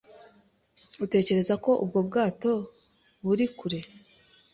[1.03, 2.51] Utekereza ko ubwo bwato
[3.25, 3.79] buri kure?